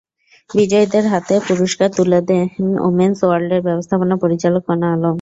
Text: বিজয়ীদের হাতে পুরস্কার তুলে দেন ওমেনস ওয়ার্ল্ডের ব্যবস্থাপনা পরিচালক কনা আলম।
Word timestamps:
বিজয়ীদের 0.49 1.05
হাতে 1.13 1.35
পুরস্কার 1.47 1.89
তুলে 1.97 2.19
দেন 2.29 2.47
ওমেনস 2.87 3.19
ওয়ার্ল্ডের 3.23 3.61
ব্যবস্থাপনা 3.67 4.15
পরিচালক 4.23 4.61
কনা 4.67 4.87
আলম। 4.93 5.09